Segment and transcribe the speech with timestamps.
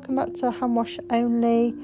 [0.00, 1.74] welcome back to Hand Wash Only,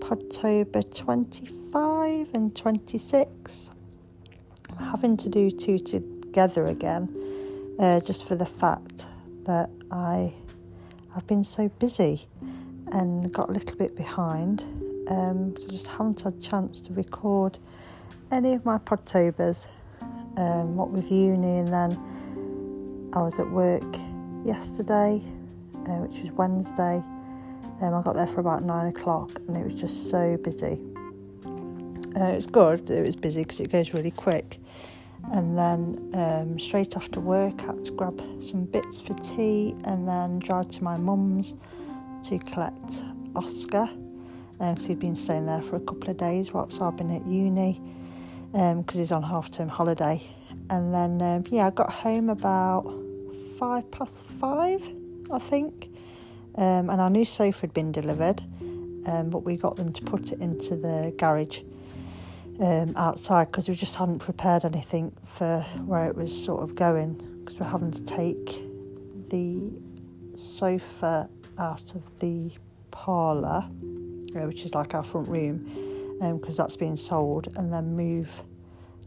[0.00, 3.70] Podtober 25 and 26.
[4.70, 7.14] I'm having to do two together again,
[7.78, 9.06] uh, just for the fact
[9.44, 10.32] that I
[11.14, 12.26] I've been so busy
[12.90, 14.64] and got a little bit behind,
[15.08, 17.60] um, so just haven't had a chance to record
[18.32, 19.68] any of my Podtobers.
[20.36, 23.96] Um, what with uni, and then I was at work
[24.44, 25.22] yesterday
[25.88, 27.02] uh, which was Wednesday.
[27.80, 30.80] Um, I got there for about nine o'clock and it was just so busy.
[32.16, 34.58] Uh, it was good, it was busy because it goes really quick.
[35.32, 40.06] And then um, straight after work, I had to grab some bits for tea and
[40.06, 41.54] then drive to my mum's
[42.24, 43.02] to collect
[43.34, 43.88] Oscar
[44.58, 47.26] because um, he'd been staying there for a couple of days whilst I've been at
[47.26, 47.80] uni
[48.52, 50.22] because um, he's on half term holiday.
[50.70, 52.84] And then, um, yeah, I got home about
[53.58, 54.80] five past five
[55.30, 55.90] I think.
[56.56, 58.40] Um, and our new sofa had been delivered,
[59.06, 61.60] um, but we got them to put it into the garage
[62.60, 67.14] um, outside because we just hadn't prepared anything for where it was sort of going
[67.40, 68.62] because we're having to take
[69.30, 69.70] the
[70.36, 72.50] sofa out of the
[72.90, 73.68] parlour,
[74.36, 75.58] uh, which is like our front room,
[76.38, 78.42] because um, that's being sold, and then move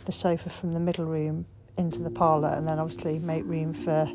[0.06, 1.46] the sofa from the middle room
[1.78, 4.10] into the parlour, and then obviously make room for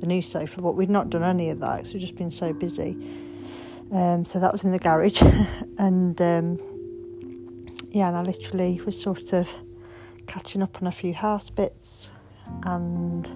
[0.00, 2.52] the new sofa, but we'd not done any of that because we'd just been so
[2.52, 2.96] busy.
[3.92, 5.22] Um, so that was in the garage,
[5.78, 6.58] and um,
[7.90, 9.48] yeah, and I literally was sort of
[10.26, 12.12] catching up on a few house bits
[12.64, 13.28] and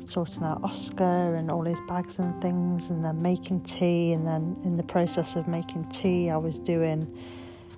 [0.00, 4.12] sorting out Oscar and all his bags and things, and then making tea.
[4.12, 7.06] And then in the process of making tea, I was doing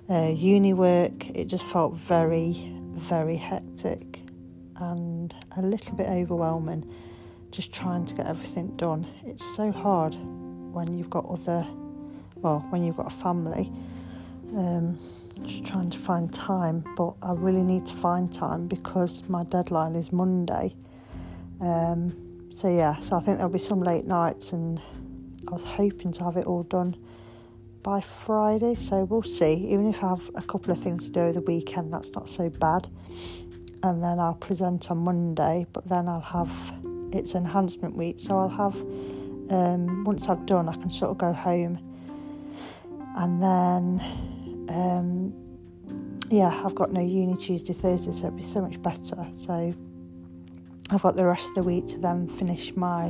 [0.09, 1.29] uh, uni work.
[1.29, 4.21] It just felt very, very hectic
[4.77, 6.89] and a little bit overwhelming
[7.51, 9.07] just trying to get everything done.
[9.25, 10.15] It's so hard
[10.73, 11.65] when you've got other,
[12.35, 13.71] well, when you've got a family,
[14.55, 14.97] um,
[15.43, 16.83] just trying to find time.
[16.95, 20.75] But I really need to find time because my deadline is Monday.
[21.61, 24.81] Um, so yeah, so I think there'll be some late nights, and
[25.47, 26.95] I was hoping to have it all done
[27.83, 28.75] by Friday.
[28.75, 29.53] So we'll see.
[29.69, 32.29] Even if I have a couple of things to do over the weekend, that's not
[32.29, 32.87] so bad.
[33.81, 36.51] And then I'll present on Monday, but then I'll have
[37.13, 38.75] it's enhancement week, so I'll have
[39.51, 41.79] um, once I've done, I can sort of go home,
[43.17, 44.01] and then
[44.69, 45.33] um,
[46.29, 49.27] yeah, I've got no uni Tuesday, Thursday, so it'll be so much better.
[49.33, 49.73] So
[50.91, 53.07] I've got the rest of the week to then finish my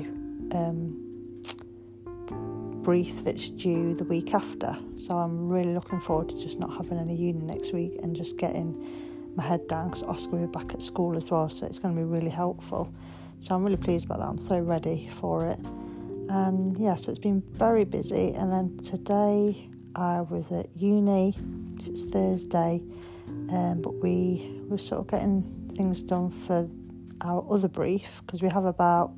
[0.53, 1.05] um,
[2.81, 4.77] brief that's due the week after.
[4.95, 8.37] So I'm really looking forward to just not having any uni next week and just
[8.37, 8.85] getting
[9.35, 11.93] my head down because Oscar will be back at school as well, so it's going
[11.93, 12.93] to be really helpful.
[13.41, 14.27] So I'm really pleased about that.
[14.27, 15.59] I'm so ready for it.
[16.29, 18.33] And yeah, so it's been very busy.
[18.33, 21.33] And then today I was at uni.
[21.75, 22.81] It's Thursday,
[23.49, 25.43] um, but we were sort of getting
[25.75, 26.67] things done for
[27.21, 29.11] our other brief because we have about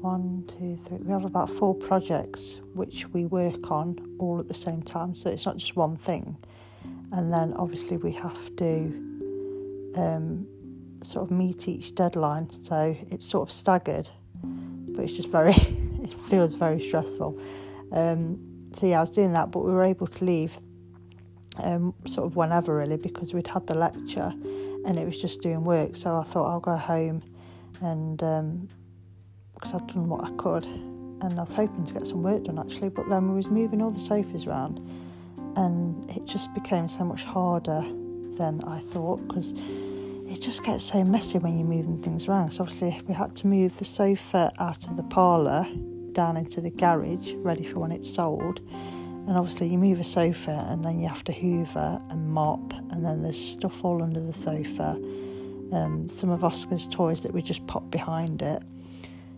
[0.00, 0.98] one, two, three.
[0.98, 5.16] We have about four projects which we work on all at the same time.
[5.16, 6.36] So it's not just one thing.
[7.12, 8.64] And then obviously we have to
[9.96, 10.46] um,
[11.02, 14.08] sort of meet each deadline, so it's sort of staggered,
[14.42, 15.52] but it's just very,
[16.02, 17.40] it feels very stressful.
[17.92, 20.58] Um, so yeah, I was doing that, but we were able to leave
[21.62, 24.32] um, sort of whenever really because we'd had the lecture
[24.84, 25.96] and it was just doing work.
[25.96, 27.22] So I thought I'll go home
[27.80, 28.68] and um,
[29.54, 32.58] because I'd done what I could, and I was hoping to get some work done
[32.58, 32.90] actually.
[32.90, 34.78] But then we was moving all the sofas around,
[35.56, 37.82] and it just became so much harder
[38.36, 39.52] than I thought because
[40.28, 42.52] it just gets so messy when you're moving things around.
[42.52, 45.66] So obviously we had to move the sofa out of the parlour
[46.12, 48.60] down into the garage, ready for when it's sold.
[48.70, 53.04] And obviously you move a sofa and then you have to hoover and mop, and
[53.04, 55.00] then there's stuff all under the sofa.
[55.72, 58.62] Um, some of Oscar's toys that we just popped behind it.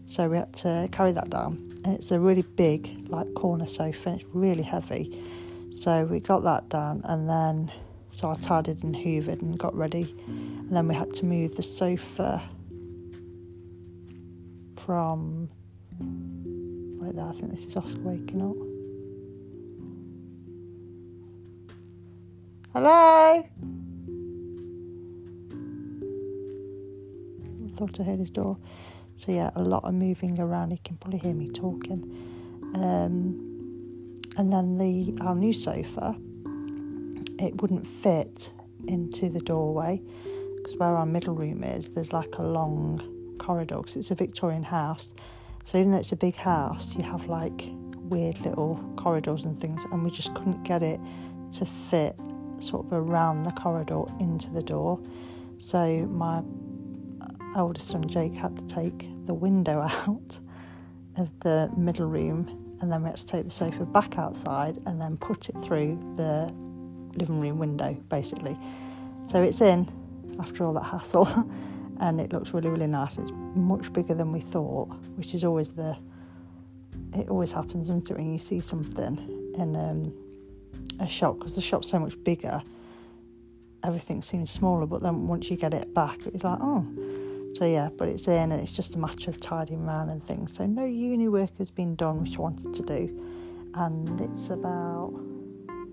[0.06, 1.81] So we had to carry that down.
[1.84, 5.22] And it's a really big, like corner sofa, and it's really heavy.
[5.72, 7.70] So we got that down, and then
[8.10, 10.14] so I tidied and hoovered and got ready
[10.70, 12.40] and then we had to move the sofa
[14.76, 15.50] from
[17.00, 17.25] right there.
[17.25, 18.55] I think this is Oscar waking up.
[22.72, 23.43] Hello?
[27.64, 28.56] I thought I heard his door.
[29.17, 30.70] So yeah, a lot of moving around.
[30.70, 32.05] He can probably hear me talking.
[32.76, 36.17] Um, and then the our new sofa,
[37.40, 38.52] it wouldn't fit
[38.87, 40.00] into the doorway
[40.62, 44.62] because where our middle room is, there's like a long corridor because it's a Victorian
[44.62, 45.14] house.
[45.64, 49.84] So even though it's a big house, you have like weird little corridors and things,
[49.90, 51.00] and we just couldn't get it
[51.52, 52.16] to fit
[52.60, 55.00] sort of around the corridor into the door.
[55.58, 56.42] So my
[57.56, 60.38] oldest son Jake had to take the window out
[61.16, 65.00] of the middle room, and then we had to take the sofa back outside and
[65.00, 66.52] then put it through the
[67.16, 68.56] living room window, basically.
[69.26, 69.88] So it's in
[70.40, 71.28] after all that hassle,
[72.00, 73.19] and it looks really, really nice.
[73.19, 75.96] It's much bigger than we thought, which is always the
[77.14, 80.12] it always happens, isn't it, when you see something in um,
[81.00, 82.62] a shop because the shop's so much bigger.
[83.82, 86.86] Everything seems smaller, but then once you get it back, it's like, oh,
[87.54, 90.54] so yeah, but it's in and it's just a matter of tidying around and things.
[90.54, 93.25] So no uni work has been done, which I wanted to do,
[93.75, 95.12] and it's about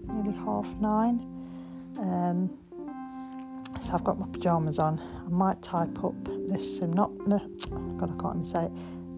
[0.07, 1.25] nearly half nine.
[2.00, 2.57] Um,
[3.79, 5.00] so I've got my pajamas on.
[5.00, 6.15] I might type up
[6.47, 7.27] this synop.
[7.27, 7.39] No,
[7.97, 8.71] God, I can't even say it.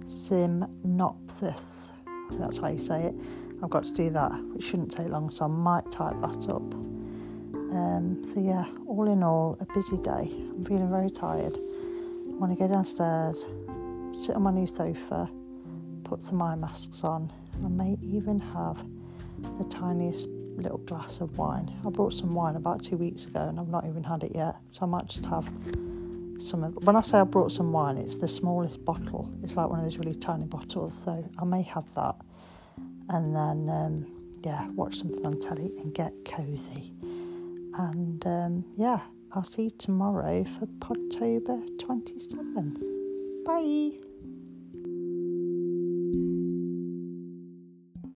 [0.09, 1.94] Synopsis.
[2.31, 3.15] that's how you say it.
[3.61, 6.73] I've got to do that, which shouldn't take long, so I might type that up.
[7.71, 10.31] Um, so yeah, all in all, a busy day.
[10.31, 11.56] I'm feeling very tired.
[11.56, 13.47] I want to go downstairs,
[14.11, 15.29] sit on my new sofa,
[16.03, 17.31] put some eye masks on.
[17.63, 18.77] I may even have
[19.57, 20.29] the tiniest
[20.59, 21.73] little glass of wine.
[21.85, 24.56] I brought some wine about two weeks ago and I've not even had it yet,
[24.71, 25.50] so I might just have
[26.38, 26.85] some of.
[26.85, 29.29] When I say I brought some wine, it's the smallest bottle.
[29.44, 32.15] It's like one of those really tiny bottles, so I may have that,
[33.09, 36.94] and then um, yeah, watch something on telly and get cosy.
[37.73, 39.01] And um, yeah,
[39.31, 43.44] I'll see you tomorrow for Podtober 27.
[43.45, 44.08] Bye.